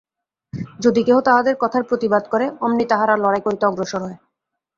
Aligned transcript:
যদি 0.79 1.01
কেহ 1.03 1.17
তাহাদের 1.19 1.55
কথার 1.59 1.83
প্রতিবাদ 1.83 2.23
করে, 2.27 2.45
অমনি 2.61 2.85
তাহারা 2.85 3.15
লড়াই 3.17 3.41
করিতে 3.41 3.63
অগ্রসর 3.65 4.01
হয়। 4.03 4.17